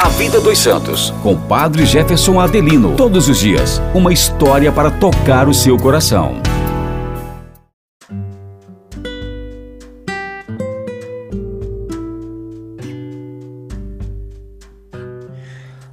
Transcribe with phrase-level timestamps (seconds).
[0.00, 2.94] A Vida dos Santos, com Padre Jefferson Adelino.
[2.94, 6.40] Todos os dias, uma história para tocar o seu coração.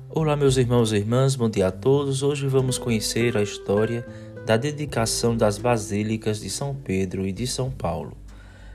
[0.08, 2.22] Olá, meus irmãos e irmãs, bom dia a todos.
[2.22, 4.06] Hoje vamos conhecer a história
[4.46, 8.16] da dedicação das basílicas de São Pedro e de São Paulo.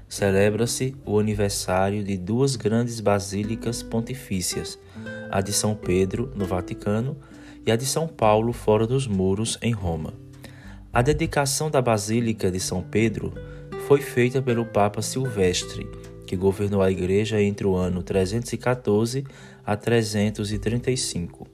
[0.09, 4.77] Celebra-se o aniversário de duas grandes basílicas pontifícias
[5.31, 7.17] a de São Pedro, no Vaticano,
[7.67, 10.15] e a de São Paulo, fora dos muros, em Roma.
[10.93, 13.33] A dedicação da Basílica de São Pedro
[13.87, 15.89] foi feita pelo Papa Silvestre,
[16.27, 19.25] que governou a Igreja entre o ano 314
[19.65, 21.47] a 335,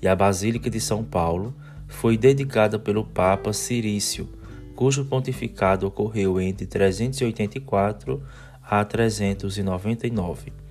[0.00, 1.54] e a Basílica de São Paulo
[1.86, 4.28] foi dedicada pelo Papa Cirício,
[4.74, 8.22] cujo pontificado ocorreu entre 384
[8.62, 10.61] a 399.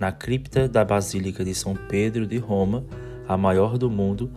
[0.00, 2.86] Na cripta da Basílica de São Pedro de Roma,
[3.28, 4.32] a maior do mundo,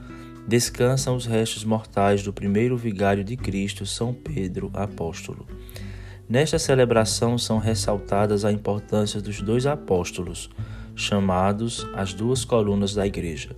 [0.46, 5.48] descansam os restos mortais do primeiro vigário de Cristo, São Pedro Apóstolo.
[6.28, 10.50] Nesta celebração são ressaltadas a importância dos dois apóstolos,
[10.98, 13.56] chamados as duas colunas da Igreja.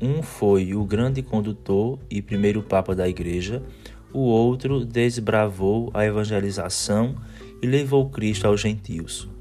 [0.00, 3.62] Um foi o grande condutor e primeiro Papa da Igreja,
[4.10, 7.14] o outro desbravou a evangelização
[7.60, 9.35] e levou Cristo aos gentios.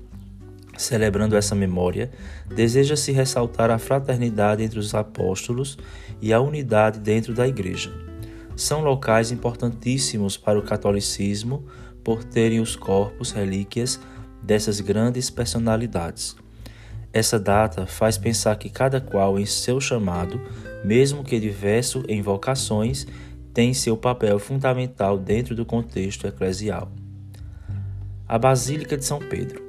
[0.78, 2.12] Celebrando essa memória,
[2.54, 5.78] deseja-se ressaltar a fraternidade entre os apóstolos
[6.22, 7.94] e a unidade dentro da Igreja.
[8.56, 11.66] São locais importantíssimos para o catolicismo
[12.04, 14.00] por terem os corpos relíquias
[14.42, 16.36] dessas grandes personalidades.
[17.12, 20.40] Essa data faz pensar que cada qual em seu chamado,
[20.84, 23.08] mesmo que diverso em vocações,
[23.54, 26.92] tem seu papel fundamental dentro do contexto eclesial.
[28.28, 29.65] A Basílica de São Pedro.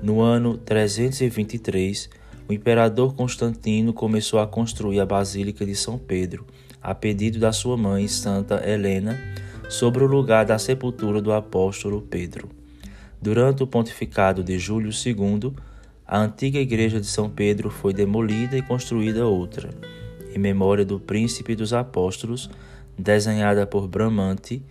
[0.00, 2.08] No ano 323,
[2.48, 6.46] o imperador Constantino começou a construir a Basílica de São Pedro,
[6.80, 9.18] a pedido da sua mãe, Santa Helena,
[9.68, 12.48] sobre o lugar da sepultura do apóstolo Pedro.
[13.20, 15.52] Durante o pontificado de Júlio II,
[16.06, 19.68] a antiga igreja de São Pedro foi demolida e construída outra,
[20.32, 22.48] em memória do príncipe dos apóstolos,
[22.96, 24.62] desenhada por Bramante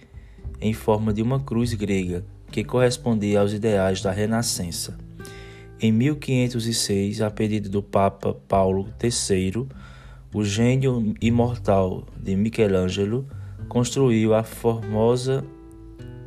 [0.61, 5.06] em forma de uma cruz grega que correspondia aos ideais da Renascença.
[5.79, 9.67] Em 1506, a pedido do Papa Paulo III,
[10.33, 13.27] o gênio imortal de Michelangelo
[13.69, 15.45] construiu a formosa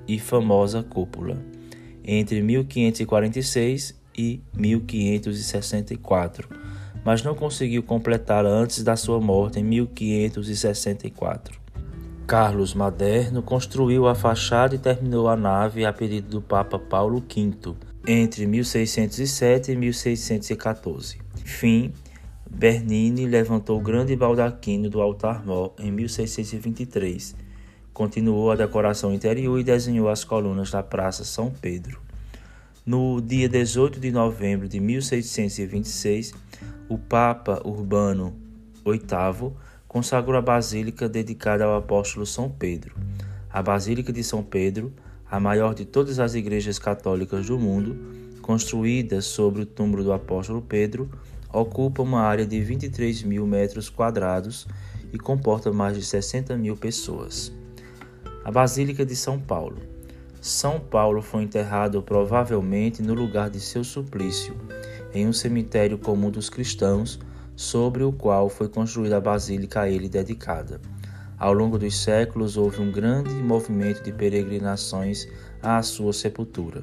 [0.06, 1.36] e famosa cúpula.
[2.04, 6.48] Entre 1546 e 1564,
[7.04, 11.58] mas não conseguiu completá-la antes da sua morte em 1564.
[12.24, 17.89] Carlos Maderno construiu a fachada e terminou a nave a pedido do Papa Paulo V
[18.06, 21.18] entre 1607 e 1614.
[21.42, 21.92] Enfim,
[22.50, 27.34] Bernini levantou o grande baldaquino do altar-mor em 1623.
[27.92, 32.00] Continuou a decoração interior e desenhou as colunas da Praça São Pedro.
[32.84, 36.32] No dia 18 de novembro de 1626,
[36.88, 38.34] o Papa Urbano
[38.84, 39.52] VIII
[39.86, 42.96] consagrou a basílica dedicada ao apóstolo São Pedro.
[43.52, 44.92] A Basílica de São Pedro
[45.30, 47.96] a maior de todas as igrejas católicas do mundo,
[48.42, 51.08] construída sobre o túmulo do apóstolo Pedro,
[51.52, 54.66] ocupa uma área de 23 mil metros quadrados
[55.12, 57.52] e comporta mais de 60 mil pessoas.
[58.44, 59.78] A Basílica de São Paulo.
[60.40, 64.56] São Paulo foi enterrado provavelmente no lugar de seu suplício,
[65.14, 67.20] em um cemitério comum dos cristãos,
[67.54, 70.80] sobre o qual foi construída a basílica a ele dedicada.
[71.40, 75.26] Ao longo dos séculos, houve um grande movimento de peregrinações
[75.62, 76.82] à sua sepultura.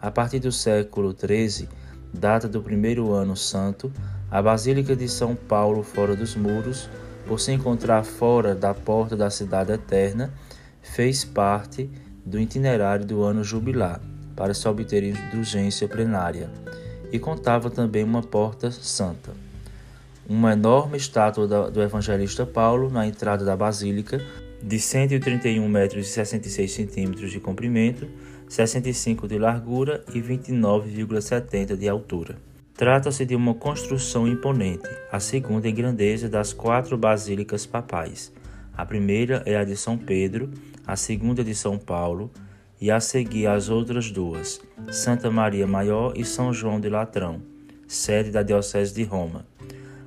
[0.00, 1.68] A partir do século XIII,
[2.12, 3.92] data do primeiro ano santo,
[4.28, 6.90] a Basílica de São Paulo, fora dos muros,
[7.28, 10.34] por se encontrar fora da porta da cidade eterna,
[10.82, 11.88] fez parte
[12.26, 14.00] do itinerário do ano jubilar,
[14.34, 16.50] para se obter indulgência plenária,
[17.12, 19.41] e contava também uma porta santa
[20.28, 24.24] uma enorme estátua do evangelista Paulo na entrada da basílica,
[24.62, 28.08] de 131 metros e 66 centímetros de comprimento,
[28.48, 32.36] 65 de largura e 29,70 de altura.
[32.74, 38.32] Trata-se de uma construção imponente, a segunda em grandeza das quatro basílicas papais.
[38.74, 40.50] A primeira é a de São Pedro,
[40.86, 42.30] a segunda de São Paulo
[42.80, 44.60] e a seguir as outras duas,
[44.90, 47.42] Santa Maria Maior e São João de Latrão,
[47.86, 49.46] sede da Diocese de Roma.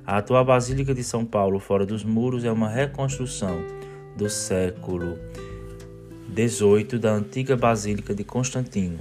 [0.06, 3.60] A atual Basílica de São Paulo, fora dos muros, é uma reconstrução
[4.16, 5.18] do século
[6.32, 9.00] XVIII da antiga Basílica de Constantino.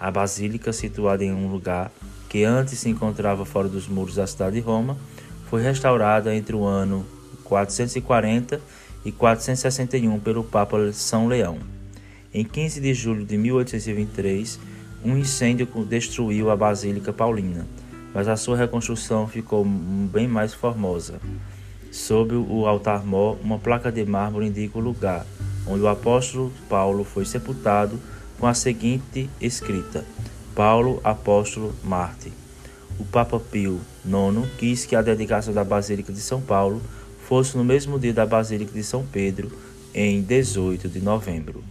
[0.00, 1.92] A basílica, situada em um lugar
[2.30, 4.96] que antes se encontrava fora dos muros da cidade de Roma,
[5.50, 7.04] foi restaurada entre o ano
[7.44, 8.58] 440
[9.04, 11.58] e 461 pelo Papa São Leão.
[12.32, 14.58] Em 15 de julho de 1823,
[15.04, 17.66] um incêndio destruiu a Basílica Paulina,
[18.14, 21.20] mas a sua reconstrução ficou bem mais formosa.
[21.90, 25.24] Sob o altar-mor, uma placa de mármore indica o lugar
[25.66, 27.98] onde o apóstolo Paulo foi sepultado
[28.38, 30.04] com a seguinte escrita:
[30.54, 32.32] Paulo, apóstolo Marte.
[32.98, 36.80] O Papa Pio IX quis que a dedicação da Basílica de São Paulo
[37.26, 39.50] fosse no mesmo dia da Basílica de São Pedro,
[39.92, 41.62] em 18 de novembro.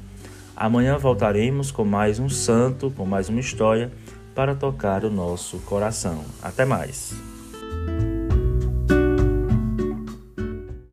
[0.55, 3.91] Amanhã voltaremos com mais um santo, com mais uma história
[4.35, 6.25] para tocar o nosso coração.
[6.43, 7.34] Até mais!